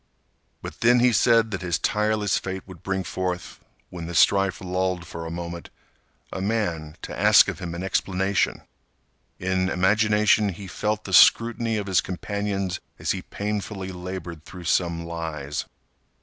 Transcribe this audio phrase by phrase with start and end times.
[0.63, 3.59] But then he said that his tireless fate would bring forth,
[3.91, 5.69] when the strife lulled for a moment,
[6.33, 8.63] a man to ask of him an explanation.
[9.37, 15.05] In imagination he felt the scrutiny of his companions as he painfully labored through some
[15.05, 15.65] lies.